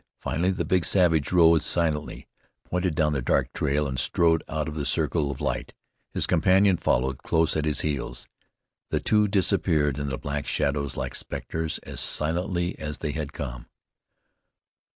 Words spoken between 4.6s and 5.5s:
of the circle of